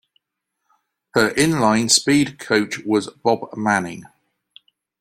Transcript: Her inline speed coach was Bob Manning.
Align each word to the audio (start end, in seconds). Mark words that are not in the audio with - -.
Her 1.13 1.29
inline 1.35 1.91
speed 1.91 2.39
coach 2.39 2.79
was 2.79 3.07
Bob 3.23 3.55
Manning. 3.55 4.05